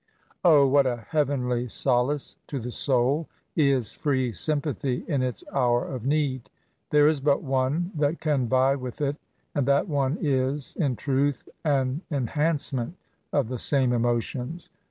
[0.43, 0.65] O!
[0.65, 6.49] what a heavenly solace to the soul is free sympathy in its hour of need!
[6.89, 9.17] There is but one that can vie with it;
[9.53, 12.95] and that one is^ in truths an enhancement
[13.31, 14.71] of the same emotions.